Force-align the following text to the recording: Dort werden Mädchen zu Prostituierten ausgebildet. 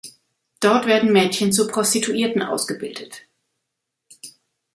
Dort 0.61 0.87
werden 0.87 1.11
Mädchen 1.11 1.51
zu 1.53 1.67
Prostituierten 1.67 2.41
ausgebildet. 2.41 3.27